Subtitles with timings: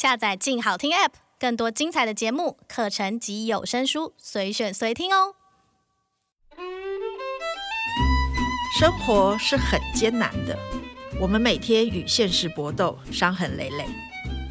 [0.00, 5.34] 下载“静好听 ”App，更多精彩的节目、课程及有声书，随选随听哦。
[8.78, 10.58] 生活是很艰难的，
[11.20, 13.84] 我们每天与现实搏斗，伤痕累累。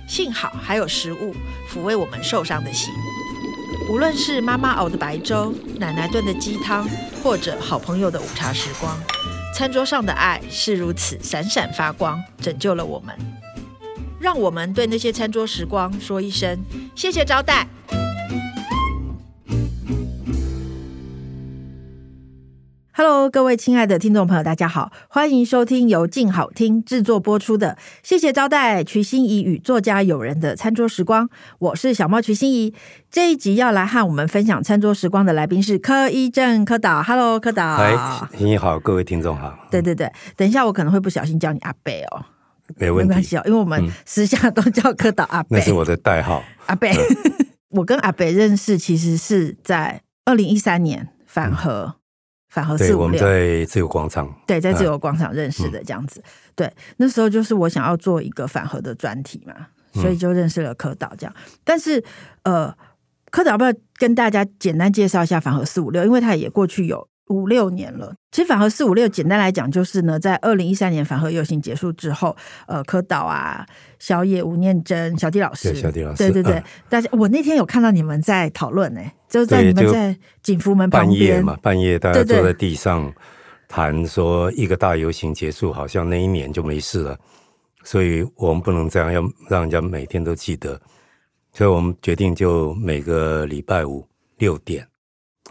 [0.08, 1.34] 幸好还有食物
[1.68, 2.94] 抚慰我们受伤的心。
[3.90, 6.88] 无论是妈妈熬的白粥、奶奶炖的鸡汤，
[7.24, 8.96] 或者好朋友的午茶时光，
[9.56, 13.18] 餐桌上的爱是如此闪闪发光，拯救了我们。
[14.20, 16.60] 让我们对那些餐桌时光说一声
[16.94, 17.68] 谢谢招待。
[22.92, 31.30] Hello，各位亲爱的听众朋友，大家好，欢迎收听由静好听制作播出的《谢谢招待》瞿欣怡与作家友人的餐桌时光。
[31.60, 32.74] 我是小猫瞿欣怡。
[33.10, 37.02] 这一集要来和我们分享餐桌时光的来宾是柯一正柯导。
[37.02, 37.78] Hello，柯导。
[37.78, 39.58] 嗨，欣怡好，各位听众好。
[39.72, 42.26] 对对对，等一下我可能会不小心叫你阿贝哦。
[42.78, 46.44] 没问题，没关系哦，因为我们私下都叫柯导阿伯，那是我的代号。
[46.68, 46.88] 阿伯，
[47.70, 51.96] 我跟阿伯认识其实是在二零一三年反核，
[52.50, 56.24] 反核四五六，我们在自由广场，对，在自由广场认识的这样子。
[56.56, 61.36] 对，那时候就是我想要做一个反核的专题嘛，所以就认识了柯导这样。
[61.64, 62.04] 但是，
[62.44, 62.76] 呃，
[63.32, 66.04] 柯导要不要跟大家简单介绍一下反核四五六？
[66.04, 67.08] 因为他也过去有。
[67.30, 72.36] 五六年了，其实反核四五六，简单来讲就是呢，在二零一三年反核游行结束之后，
[72.68, 73.66] 呃，柯导啊、
[74.00, 83.14] 小野、吴念真、小弟老师，小弟老师，对对对，嗯、大家，我那天有看到你们在讨论呢，就在你们在景福门旁边半夜嘛，半夜大家坐在地上
[83.68, 87.18] 谈说，一个大游行结束，好像那一年就没事了，
[87.84, 90.82] 所以我们不能这样，要让人家每天都记得，
[91.54, 94.04] 所以我们决定就每个礼拜五
[94.40, 94.88] 六点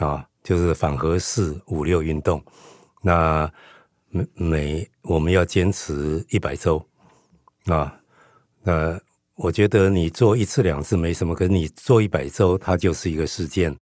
[0.01, 0.25] 啊。
[0.49, 2.43] 就是反核四五六运动，
[3.03, 3.53] 那
[4.09, 6.83] 每每我们要坚持一百周
[7.67, 8.01] 啊，
[8.63, 8.99] 那
[9.35, 13.77] 我觉得你做一次两次没什么，可是你做一百周，它就是一个事件。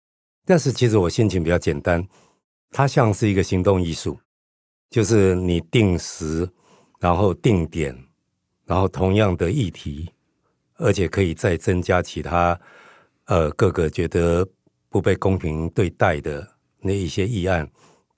[0.46, 2.06] 但是其实我心情比较简单，
[2.70, 4.16] 它像是一个行动艺术，
[4.88, 6.48] 就是你定时，
[7.00, 7.92] 然后定点，
[8.66, 10.12] 然后同样的议题，
[10.76, 12.56] 而且可以再增加其他
[13.24, 14.46] 呃各个觉得
[14.88, 16.51] 不被公平对待的。
[16.82, 17.66] 那一些议案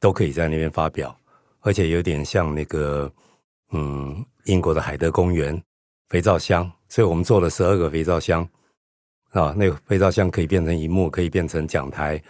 [0.00, 1.16] 都可以在那边发表，
[1.60, 3.12] 而且有点像那个
[3.72, 5.62] 嗯，英国的海德公园
[6.08, 8.48] 肥皂箱，所以我们做了十二个肥皂箱。
[9.30, 12.22] 啊，那个肥皂箱可以变成一幕，可以变成讲台，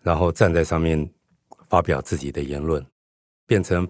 [0.00, 1.06] 然后站在上面
[1.68, 2.82] 发表自己的言论，
[3.46, 3.86] 变成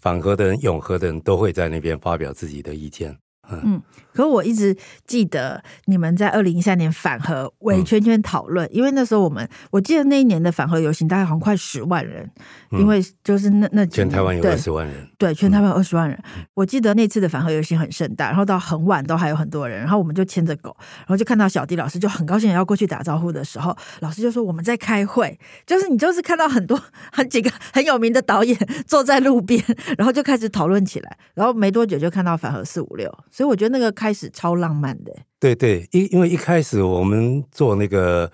[0.00, 3.16] 反核的人、拥核的人都会在那边发表自己的意见。
[3.48, 3.80] 嗯，
[4.20, 4.76] 可是我一直
[5.06, 12.30] 记得你们在二零一三年反核围圈圈讨论，嗯、因为那时候我们我记得那一年的反核游行大概好像快十万人，
[12.70, 16.18] 嗯、因为就是那那全台湾有二十万人，对，对，全台湾有二十万人。
[16.36, 26.78] 嗯、我记得那次的反核游行很盛大，然后到很晚都还有很多人，然后我们就牵着狗，然后就看到小迪老师就很高兴要过去打招呼的时候，老师就说我们在开会，就是你就是看到很多
[27.10, 28.56] 很几个 很有名的导演
[28.86, 29.64] 坐在路边，
[29.96, 33.10] 然后就开始讨论起来，然后没多久就看到反核四五六。
[33.30, 35.16] 所以我觉得那个开开始超浪漫的。
[35.38, 38.28] 对对，因因为一开始我们做那个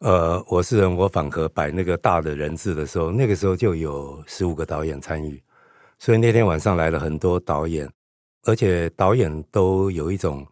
[0.00, 5.40] 呃，我是人我反核摆那个大的人字的时候，那个时候就有十五个导演参与，
[6.00, 7.88] 所以那天晚上来了很多导演，
[8.42, 10.44] 而且导演都有一种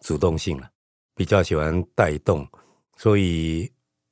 [0.00, 0.66] 主动性了，
[1.14, 2.48] 比较喜欢带动，
[2.96, 3.70] 所以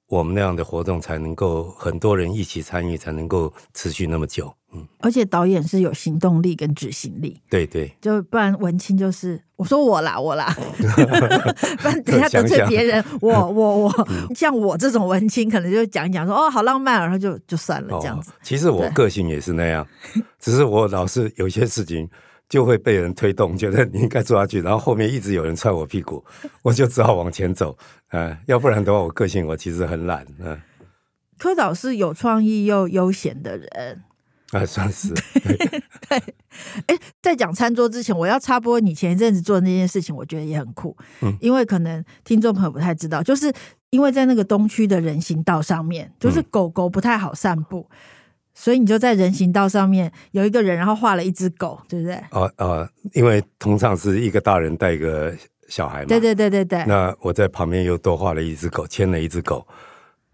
[0.09, 4.55] 我们那样的活动才能够很多人一起参与，才能够持续那么久。
[4.99, 10.53] 而且导演是有行动力跟执行力，对对，就不然文青就是我说我啦我啦，
[11.79, 18.33] 不然等一下得罪别人，我我我，像我这种文青可能就讲一讲说哦好浪漫，然后就就算了这样子。
[18.43, 19.87] 其实我个性也是那样，
[20.41, 22.09] 只是我老是有些事情
[22.49, 26.25] 就会被人推动，觉得你应该做下去，然后后面一直有人踹我屁股，
[26.63, 27.77] 我就只好往前走，
[28.11, 30.61] 嗯，要不然的话我个性我其实很懒，嗯。
[31.37, 34.03] 柯导是有创意又悠闲的人。
[34.55, 35.09] 啊，算是
[36.09, 36.19] 对。
[36.87, 40.97] 哎，在讲餐桌之前，我要插播你前一阵子做的那件事情，我觉得也很酷。
[41.23, 43.53] 嗯，因为可能听众朋友不太知道，就是
[43.91, 47.97] 因为在那个东区的人行道上面，就是狗狗不太好散步，嗯、
[48.55, 52.15] 所以你就在人行道上面有一个人，然后画了一只狗，对不对？
[52.15, 55.37] 啊啊，因为通常是一个大人带一个
[55.69, 56.07] 小孩嘛。
[56.07, 56.85] 对对对对对。
[56.87, 59.67] 那我在旁边又多画了一只狗，牵了一只狗。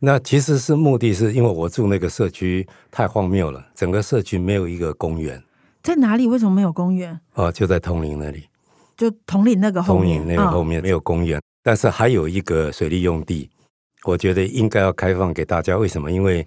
[0.03, 5.43] 那其实是目的是因为我住那个社区太荒谬了，整个社区没有一个公园。
[5.83, 6.27] 在哪里？
[6.27, 7.21] 为什么没有公园？
[7.35, 8.45] 哦，就在铜陵那里，
[8.97, 10.19] 就铜陵那个后面。
[10.19, 13.51] 统领那个后面没有公园，哦、但是还有一个水利用地，
[14.05, 15.77] 我觉得应该要开放给大家。
[15.77, 16.11] 为什么？
[16.11, 16.47] 因为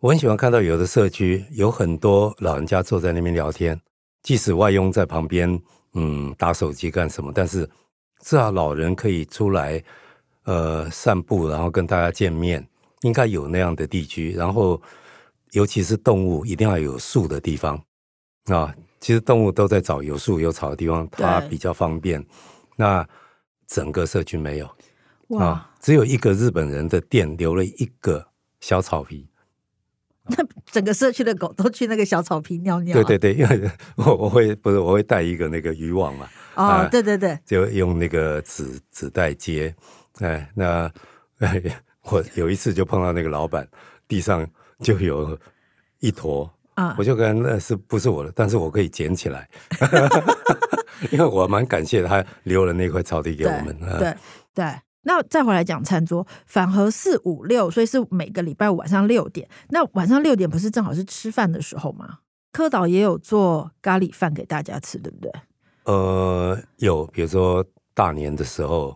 [0.00, 3.80] 我很喜欢看到有的社区有很多老人家坐在那边聊天，
[4.22, 5.60] 即使外佣在旁边，
[5.94, 7.68] 嗯，打手机干什么，但是
[8.20, 9.82] 至少老人可以出来
[10.44, 12.64] 呃散步，然后跟大家见面，
[13.02, 14.32] 应该有那样的地区。
[14.32, 14.80] 然后，
[15.52, 17.82] 尤其是动物，一定要有树的地方
[18.46, 18.74] 啊。
[19.00, 22.24] 其实动物都在找有树有草的地方，它比较方便。
[22.76, 23.06] 那
[23.66, 24.68] 整个社区没有
[25.38, 28.28] 啊，只有一个日本人的店留了一个
[28.60, 29.26] 小草皮。
[30.24, 30.36] 那
[30.70, 32.94] 整个社区的狗都去那个小草皮尿尿。
[32.94, 36.28] 对对对，因为 我我会不是我会带一个那个渔网嘛。
[36.56, 39.74] 哦，啊、对对对，就用那个纸纸袋接。
[40.18, 40.92] 哎，那
[41.38, 41.62] 哎，
[42.10, 43.66] 我有一次就碰到那个老板，
[44.06, 44.46] 地上
[44.80, 45.38] 就有
[45.98, 49.48] 一坨啊，我就跟那是不是我的，但是我可以捡起来，
[51.10, 53.76] 因为我蛮感谢他留了那块草地给我们。
[53.80, 53.98] 对对。
[53.98, 54.16] 对
[54.54, 59.48] 对那再回来讲餐桌，反和四五六，所以是每个礼拜五晚上六点。
[59.70, 62.18] 那晚上六点不是正好是吃饭的时候吗？
[62.52, 65.32] 科导也有做咖喱饭给大家吃，对不对？
[65.84, 67.64] 呃，有，比如说
[67.94, 68.94] 大年的时候，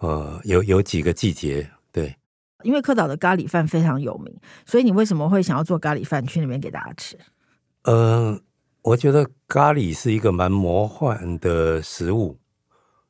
[0.00, 1.70] 呃，有有几个季节，对。
[2.62, 7.18] 因为科岛的咖喱饭非常有名，所以你为什么会想要做咖喱饭去那边给大家吃？
[7.84, 8.40] 呃，
[8.82, 12.38] 我觉得咖喱是一个蛮魔幻的食物，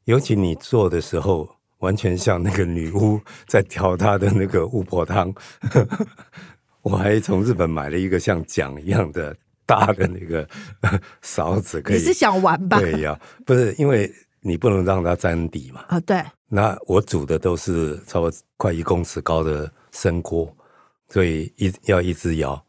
[0.05, 1.57] 尤其你做的时候。
[1.81, 5.33] 完全像那个女巫在调她的那个巫婆汤，
[6.81, 10.49] 我还从日本买了一个像桨一样的大的那个
[11.21, 11.99] 勺子，可以。
[11.99, 12.81] 你是想玩吧？
[12.81, 14.11] 对呀，不是因为
[14.47, 15.85] 你不能让它沾底嘛。
[15.89, 16.23] 啊，对。
[16.49, 20.55] 那我煮的都是差不多快一公尺高的深锅，
[21.09, 22.65] 所以一要一直摇，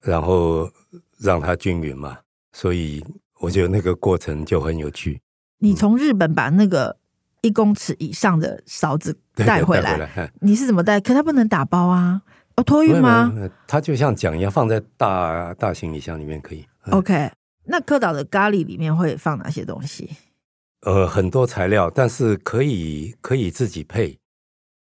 [0.00, 0.70] 然后
[1.18, 2.18] 让它均匀嘛。
[2.52, 3.04] 所以
[3.40, 5.20] 我觉得那个过程就很有趣。
[5.58, 6.96] 你从日本把那个。
[7.44, 11.00] 一公尺以上的勺子带回来，回来你是怎么带？
[11.00, 12.22] 可它不能打包啊，
[12.54, 13.32] 哦，托运吗？
[13.66, 16.64] 它就像桨一样，放在大大行李箱里面可以。
[16.92, 17.32] OK，
[17.64, 20.08] 那科岛的咖喱里面会放哪些东西？
[20.82, 24.18] 呃，很多材料，但是可以可以自己配。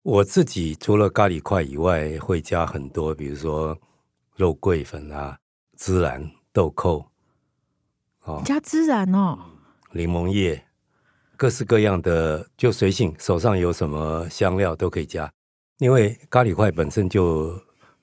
[0.02, 3.78] 我自己除了咖喱块以外，会加很多，比如说
[4.36, 5.38] 肉桂粉啊、
[5.78, 7.06] 孜然、豆蔻，
[8.24, 9.38] 哦，加孜然哦，
[9.92, 10.66] 柠檬叶。
[11.36, 15.30] 各式各样的就随性，手上有什么香料都可以加，
[15.80, 17.60] 因为咖喱块本身就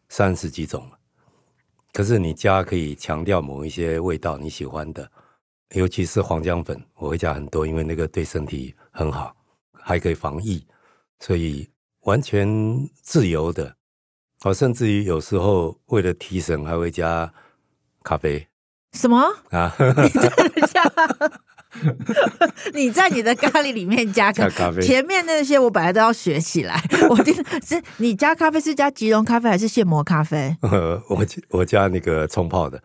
[0.08, 0.90] 三十几种，
[1.93, 5.10] 可是你加可以强调某一些味道你喜欢的，
[5.75, 9.34] 尤其是黄姜粉，我会加很多，因为那个对身体很好，
[9.72, 10.67] 还可以防疫，
[11.20, 11.69] 所以
[12.02, 12.49] 完全
[13.02, 13.76] 自由的。
[14.44, 17.32] 我甚至于有时候为了提神，还会加
[18.02, 18.49] 咖啡。
[18.93, 19.72] 什么啊？
[22.75, 26.82] 你在你的咖喱里面加咖啡，前面那些我本来都要学起来。
[27.08, 27.32] 我听
[27.64, 30.56] 是你加咖啡是加即溶咖啡还是现磨咖啡？
[30.62, 32.82] 呃，我我加那个冲泡的，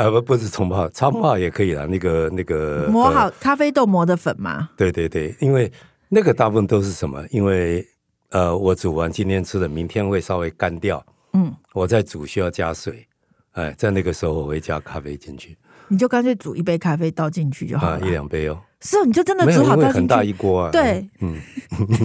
[0.00, 1.84] 呃不不是冲泡，冲泡也可以啦。
[1.84, 4.70] 那个那个磨好咖啡豆磨的粉嘛？
[4.74, 5.70] 对对对，因为
[6.08, 7.22] 那个大部分都是什么？
[7.30, 7.86] 因为
[8.30, 11.04] 呃，我煮完今天吃的，明天会稍微干掉。
[11.34, 13.06] 嗯，我在煮需要加水，
[13.52, 15.54] 哎，在那个时候我会加咖啡进去。
[15.88, 18.58] 你就干脆煮一杯咖啡倒进去就好了，啊，一两杯哦。
[18.80, 19.98] 是哦，你就真的煮好倒进去。
[19.98, 20.70] 很大一锅啊。
[20.70, 21.36] 对，嗯，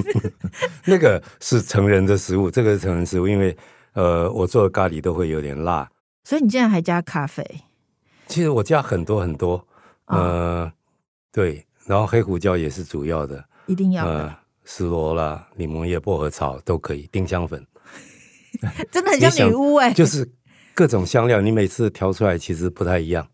[0.83, 3.56] 那个是成人的食物，这个是成人食物，因为
[3.94, 5.88] 呃，我做的咖喱都会有点辣。
[6.25, 7.45] 所以你竟然还加咖啡？
[8.36, 9.66] 其实我加很多很多，
[10.08, 10.72] 呃，哦，
[11.32, 14.36] 对，然后黑胡椒也是主要的，一定要的，
[14.66, 17.65] 蒔萝啦、柠檬叶、薄荷草都可以，丁香粉，
[18.92, 20.30] 真的很像女巫哎，就是
[20.74, 23.25] 各种香料，你每次调出来其实不太一样。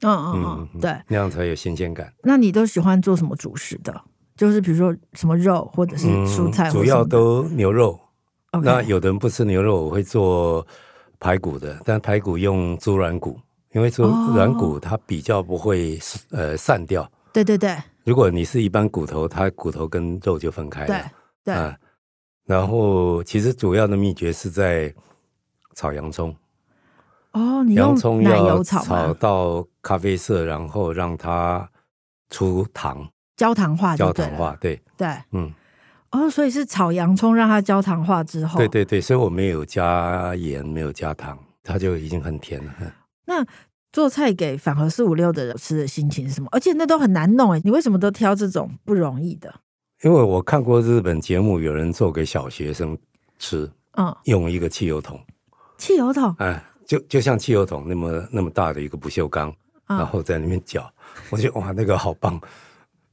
[0.00, 2.10] 嗯嗯嗯，对，那样才有新鲜感。
[2.22, 4.02] 那你都喜欢做什么主食的？
[4.36, 8.00] 就是比如说什么肉，或者是蔬菜，主要都牛肉。
[8.62, 10.66] 那有的人不吃牛肉，我会做
[11.20, 13.38] 排骨的，但排骨用猪软骨，
[13.76, 15.98] 因为说软骨它比较不会
[16.30, 17.06] 呃散掉。
[17.30, 17.76] 对对对。
[18.04, 21.04] 如果你是一般骨头，它骨头跟肉就分开了。
[21.44, 21.76] 对对。
[22.46, 24.94] 然后其实主要的秘诀是在
[25.74, 26.34] 炒洋葱。
[27.32, 31.68] 哦，你用奶油炒，炒到咖啡色，然后让它
[32.30, 33.06] 出糖，
[33.36, 35.52] 焦糖化，焦糖化，对对，嗯，
[36.12, 42.72] 哦，所以是炒洋葱让它焦糖化之后，对对对，所以我没有加盐，没有加糖，它就已经很甜了。
[43.26, 43.46] 那
[43.92, 46.48] 做菜给反而四五六的人吃的心情是什么？
[46.50, 49.54] 而且那都很难弄哎，你为什么都挑这种不容易的？
[50.02, 52.96] 因为我看过日本节目，有人做给小学生
[53.38, 55.20] 吃，嗯，用一个汽油桶，
[55.76, 56.62] 汽油桶，哎。
[56.86, 59.50] 就就像汽油桶那么那么大的一个不锈钢，
[59.88, 60.88] 哦、然后在里面搅，
[61.30, 62.40] 我觉得哇，那个好棒，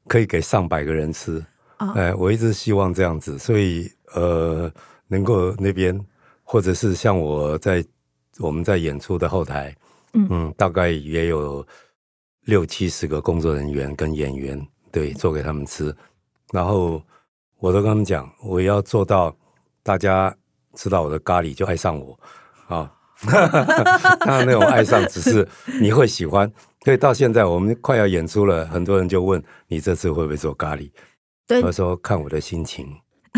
[0.08, 1.43] 可以给上百个人吃。
[1.79, 4.72] 哦、哎，我一直希望这样子，所以呃，
[5.08, 6.00] 能够那边
[6.43, 7.84] 或者是像我在
[8.38, 9.75] 我们在演出的后台，
[10.13, 11.65] 嗯，嗯，大概也有
[12.46, 15.96] 六七十个工作人员跟演员，对，做给他们吃。
[16.51, 17.01] 然后
[17.60, 19.36] 我都跟他们讲，我要做到
[19.82, 20.36] 大家
[20.75, 22.20] 吃到我的咖喱就爱上我
[22.67, 22.91] 啊。
[24.20, 25.48] 当然那种爱上只是
[25.79, 26.51] 你会喜欢。
[26.84, 30.91] 所以到现在我们快要演出了，很多人就问你这次会不会做咖喱？
[31.48, 32.86] 对，我说看我的心情，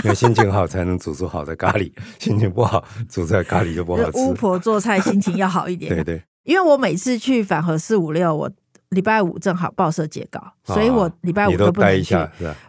[0.03, 4.17] 因为心情好才能煮出好的咖喱， 心情不好煮出来咖喱就不好吃。
[4.25, 5.94] 巫婆做菜心情要好一点。
[5.94, 8.50] 对对，因为我每次去反核四五六，我
[8.90, 12.16] 礼拜五正好报社截稿，所以我礼拜五都不能去。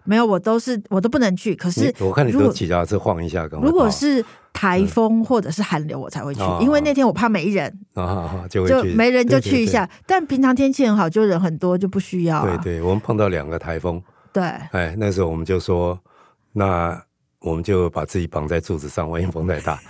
[0.02, 1.54] 没有，我都是我都不能去。
[1.54, 9.88] 可是我看你都骑脚踏车晃一下，如果是台风或者是寒流，我才会去，因为那天我怕没人啊，就没人就去一下。
[10.06, 12.44] 但平常天气很好，就人很多，就不需要。
[12.44, 14.02] 对对，我们碰到两个台风。
[14.32, 14.42] 对，
[14.72, 15.98] 哎，那时候我们就说，
[16.52, 17.00] 那
[17.46, 19.80] 我们就把自己绑在柱子上，万一风太大。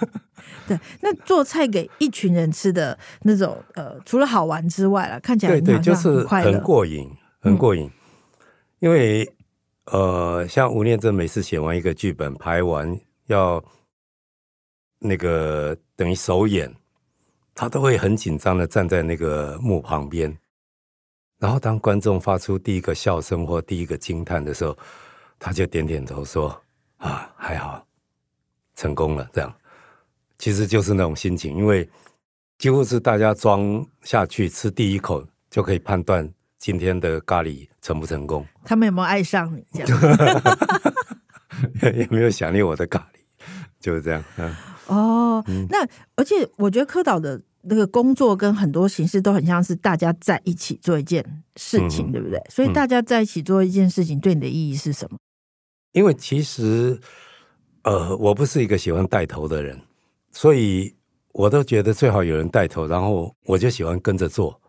[0.68, 7.86] 对，那做菜给一群人吃的那种，呃，除了好玩之外了，看起来对对，就是很过瘾，很过瘾。
[7.86, 7.92] 嗯、
[8.80, 9.32] 因为
[9.86, 13.64] 呃，像吴念真每次写完一个剧本，拍完要
[14.98, 16.70] 那个等于首演，
[17.54, 20.36] 他都会很紧张的站在那个幕旁边。
[21.38, 24.76] 然后，当观众发出第一个笑声或第一个惊叹的时候，
[25.38, 26.54] 他就点点头说
[27.00, 27.84] ：“啊，还好，
[28.76, 29.52] 成功了。”这样，
[30.38, 31.88] 其实就是那种心情，因为
[32.56, 38.46] 几乎是大家装下去吃第一口就可以判断今天的咖喱成不成功。
[38.64, 39.64] 他们有没有爱上你？
[39.72, 40.00] 这样
[41.98, 43.44] 有没有想念我的咖喱？
[43.80, 44.24] 就是这样。
[44.36, 47.42] 嗯、哦，嗯、那而且我觉得柯导的。
[47.62, 51.22] 那个工作跟很多形式都很像是大家在一起做一件
[51.56, 52.40] 事情，嗯、对不对？
[52.48, 55.18] 所以大家在一起做一件事情，对你的意义是什么？
[55.92, 56.98] 因为其实，
[57.82, 59.80] 呃，我不是一个喜欢带头的人，
[60.30, 60.94] 所以
[61.32, 64.60] 我都觉得最好有人带头，然后我就喜欢跟着做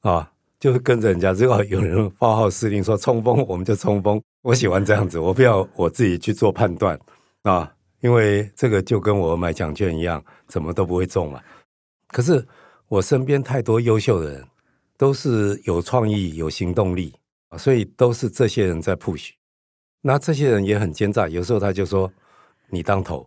[0.00, 0.30] 啊，
[0.60, 4.22] 就是跟着人家，只要有人发号施令说冲锋，我们就冲锋。
[4.42, 6.98] 我喜欢这样子，我不要我自己去做判断
[7.42, 11.40] 啊，因为这个就跟我买奖券一样，怎么都不会中嘛。
[12.08, 12.46] 可是
[12.88, 14.44] 我身边太多优秀的人，
[14.96, 17.12] 都是有创意、有行动力，
[17.56, 19.30] 所以都是这些人在 push。
[20.06, 22.12] 那这些人也很奸诈，有时候他就说
[22.68, 23.26] ：“你当头。”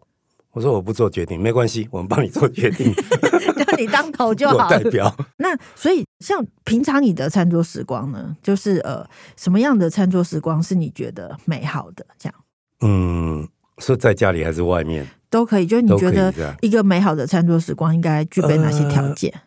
[0.53, 2.93] 我说：“我不做决定，没关系，我们帮你做决定。
[3.57, 4.69] ”就你当头就好。
[4.69, 5.11] 代表。
[5.37, 9.03] 那所以像平常你的餐桌时光呢，就是呃，
[9.35, 12.05] 什么样的餐桌时光是你觉得美好的？
[12.19, 12.35] 这样？
[12.81, 13.47] 嗯，
[13.79, 15.07] 是在家里还是外面？
[15.31, 19.31] 都可以，就是你觉得一个美好的餐桌时光应该具备哪些条件？
[19.33, 19.41] 呃，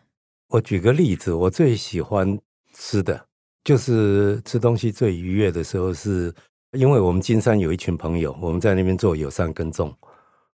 [0.49, 2.37] 我举个例子，我最喜欢
[2.73, 3.25] 吃的
[3.63, 6.33] 就是吃东西最愉悦的时候，是
[6.71, 9.93] 因为我们金山有一群朋友，我们在那边做友善耕种，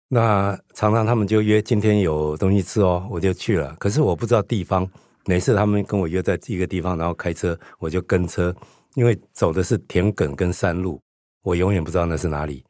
[0.08, 3.76] 那常常他们就约今天有东西吃哦，我就去了。
[3.80, 4.90] 可是我不知道地方，
[5.26, 8.56] 每次他们跟我约在一个地方，然后开车我就跟车，
[8.96, 11.02] 因为走的是田埂跟山路，
[11.44, 12.64] 我永远不知道那是哪里。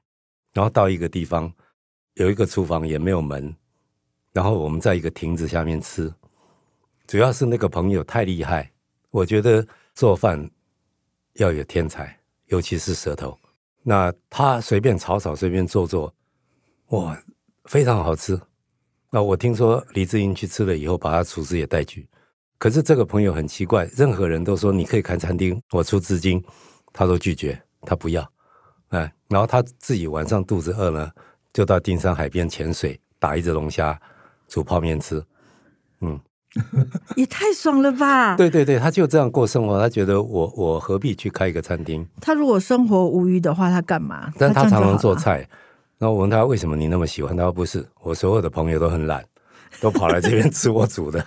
[0.53, 1.51] 然后到一个地方。
[2.15, 3.53] 有一个厨房也没有门，
[4.31, 6.09] 然后我们在一个亭子下面吃。
[7.07, 8.71] 主要是那个朋友太厉害，
[9.11, 10.49] 我觉得做饭
[11.33, 13.37] 要有天才，尤其是舌头。
[13.83, 16.13] 那他随便炒炒，随便做做，
[16.87, 17.21] 哇，
[17.65, 18.39] 非常好吃。
[19.09, 22.07] 那我听说李志英去吃了以后，把他厨师也带去。
[22.57, 26.43] 可是这个朋友很奇怪，任何人都说你可以开餐厅，我出资金，
[26.91, 28.27] 他都拒绝，他不要。
[28.89, 31.11] 哎，然后他自己晚上肚子饿了。
[31.53, 33.97] 就到丁山海边潜水，打一只龙虾，
[34.49, 35.23] 煮泡面吃，
[36.01, 36.19] 嗯，
[37.15, 38.35] 也太爽了吧！
[38.37, 42.07] 对对对，他就这样过生活，他觉得我我何必去开一个餐厅？
[42.21, 44.31] 他如果生活无余的话，他干嘛？
[44.37, 45.47] 但他常常做菜，
[45.97, 47.35] 然后我问他为什么你那么喜欢？
[47.35, 49.25] 他说不是，我所有的朋友都很懒，
[49.81, 51.25] 都跑来这边吃我煮的。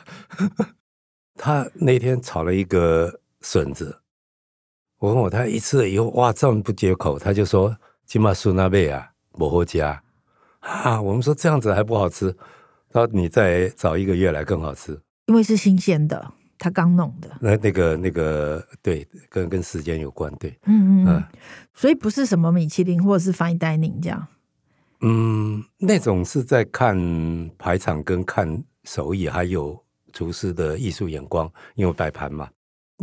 [1.36, 3.98] 他那天炒了一个笋子，
[4.98, 10.02] 我问我他一吃了以后，哇，这么不接口，他就说金马苏那贝啊，摩后加。
[10.60, 12.34] 啊，我们说这样子还不好吃，
[12.90, 17.30] 他说你再找一个月来更好吃，因为是新鲜的，他刚弄的。
[17.40, 21.24] 那那个那个对，跟跟时间有关，对，嗯嗯嗯，
[21.72, 24.26] 所以不是什么米其林或者是 fine dining 这样。
[25.00, 26.98] 嗯，那种是在看
[27.56, 29.80] 排场跟看手艺，还有
[30.12, 32.48] 厨师的艺术眼光，因为摆盘嘛。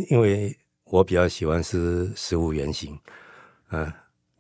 [0.10, 0.54] 因为
[0.84, 3.00] 我比较喜欢吃食物原型，
[3.72, 3.92] 嗯。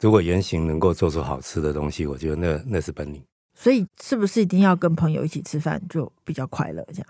[0.02, 3.24] 如果原型能够做出好吃的东西，我觉得那那是本领。
[3.54, 6.86] 所以是不是一定要跟朋友一起吃饭就比较快乐？
[6.94, 7.08] 这样？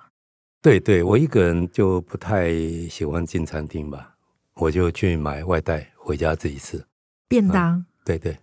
[0.65, 2.49] 对对，我一个人就不太
[2.89, 4.15] 喜欢进餐厅吧，
[4.55, 6.83] 我就去买外带回家自己吃。
[7.27, 7.73] 便当？
[7.73, 8.35] 嗯、对对，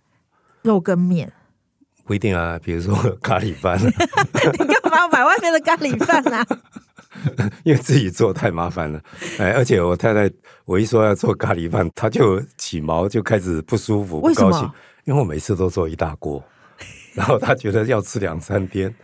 [0.61, 1.29] 肉跟面
[2.05, 3.77] 不一定啊，比如说 咖喱饭。
[4.57, 6.47] 你干嘛要买外面的咖喱饭啊？
[7.65, 9.01] 因为自己做太麻烦了。
[9.37, 14.63] 哎，而且我太太，我一说要做咖喱饭，她就起毛，就开始不舒服，不高兴。
[15.03, 16.41] 因为我每次都做一大锅，
[17.15, 18.95] 然后她觉得要吃两三天。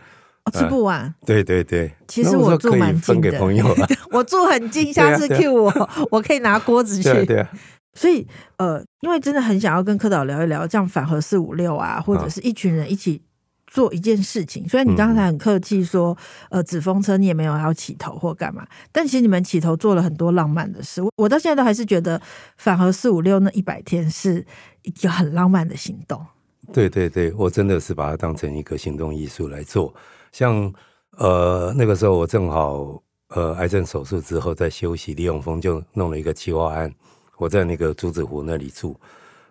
[0.44, 1.92] 哦，吃不完，呃，对对对。
[2.08, 3.38] 其实我住蛮近的，
[4.10, 7.02] 我住很近，下次 Q 我，我可以拿锅子去。
[7.02, 7.50] 对啊，对啊。
[7.92, 13.20] 所以呃，因为真的很想要跟柯导聊一聊，这样反核四五六啊，或者是一群人一起
[13.66, 14.66] 做一件事情。
[14.68, 16.16] 虽然你刚才很客气说，
[16.50, 21.02] 呃，纸风车你也没有要起头或干嘛，但其实你们起头做了很多浪漫的事。
[21.02, 22.18] 我我到现在都还是觉得
[22.56, 24.46] 反核四五六那一百天是
[24.82, 26.24] 一个很浪漫的行动。
[26.72, 29.92] 对对对，我真的是把它当成一个行动艺术来做。
[30.32, 30.72] 像
[31.18, 36.92] 呃那个时候我正好呃癌症手术之后在休息，李永峰就弄了一个计划案，
[37.36, 38.98] 我在那个朱子湖那里住，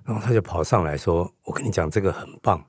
[0.04, 2.64] 然后他就跑上来说：“我跟你讲这个很棒，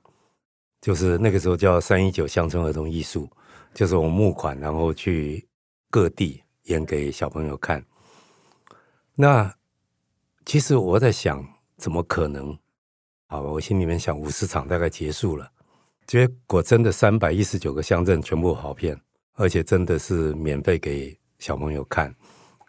[0.81, 3.29] 就是那个时候叫三一九乡村儿童艺术，
[3.73, 5.47] 就是我募款然后去
[5.89, 7.83] 各地演给小朋友看。”
[9.15, 9.53] 那
[10.45, 11.45] 其实我在想，
[11.77, 12.57] 怎么可能？
[13.27, 15.51] 好吧，我心里面想五十场大概结束了。
[16.11, 18.99] 结果真的三百一十九个乡镇全部好片，
[19.35, 22.13] 而且真的是免费给小朋友看，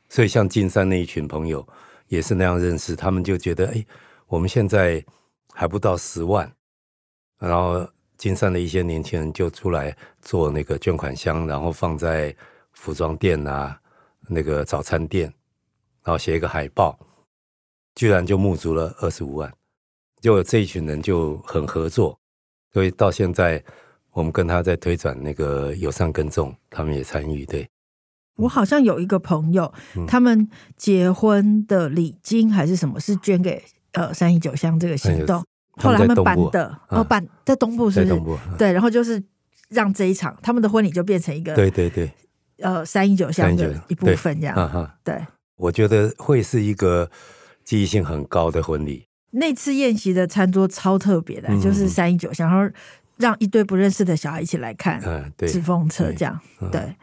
[0.08, 1.66] 所以像金山那一群朋友
[2.06, 3.84] 也是那样认识，他们就觉得哎，
[4.28, 5.04] 我们现在
[5.52, 6.48] 还不到十万，
[7.40, 7.84] 然后
[8.16, 12.32] 金山的一些年轻人就出来做那个捐款箱，然后放在
[12.74, 13.76] 服装店啊、
[14.28, 15.24] 那个早餐店，
[16.04, 16.96] 然后写一个海报，
[17.96, 19.52] 居然就募足了二十五万，
[20.20, 22.16] 就这一群人就很合作。
[22.72, 23.62] 所以到现在，
[24.12, 27.44] 我们跟他在推转那个友善耕种，他们也参与。
[27.44, 27.68] 对，
[28.36, 33.62] 我好像有一个朋友，嗯、他们结婚的礼金还是什么，是捐给
[33.92, 35.44] 呃三一九乡这个行动。
[35.76, 38.14] 后来他们办的，哦、啊，办在东部是不是？
[38.14, 39.22] 东部啊、对，然后就是
[39.70, 42.10] 让这一场他们的婚礼就变成一个对对对，
[42.58, 44.54] 呃三一九乡的一部分这样。
[44.54, 45.26] 对，啊、对，
[45.56, 47.10] 我觉得会是一个
[47.64, 49.06] 记忆性很高的婚礼。
[49.32, 52.74] 那次宴席的餐桌超特别的，嗯、就是三一九乡，然后
[53.16, 55.00] 让一堆不认识的小孩一起来看
[55.38, 56.80] 纸风车，这样、嗯、对。
[56.80, 56.96] 对，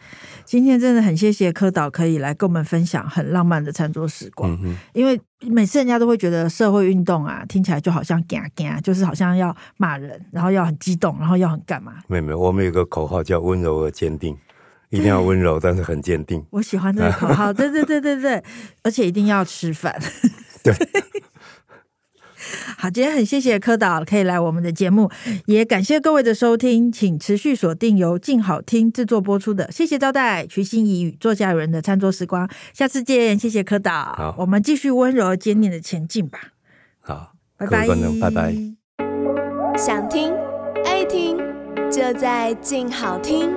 [0.43, 11.93] 今天真的很谢谢柯导可以来跟我们分享很浪漫的餐桌时光，嗯、因为每次人家都会觉得社会运动啊，听起来就好像嘎嘎，就是好像要骂人，然后要很激动，然后要很干嘛？
[12.07, 14.37] 没有没有，我们有个口号叫温柔而坚定，
[14.89, 16.43] 一定要温柔，但是很坚定。
[16.49, 18.43] 我喜欢这个口号，对对对对对，
[18.83, 19.95] 而且一定要吃饭。
[20.61, 20.75] 对。
[22.77, 25.09] 好，今天很谢谢柯导可以来我们的节目，
[25.45, 36.39] 也感谢各位的收听，请持续锁定由静好听制作播出的《谢谢招待》徐心怡与作家人的餐桌时光，下次见，谢谢柯导，好，我们继续温柔而坚定的前进吧。
[36.99, 37.87] 好，拜拜，
[38.21, 38.55] 拜拜。
[39.77, 40.33] 想听
[40.85, 41.37] 爱听，
[41.91, 43.49] 就在静好听。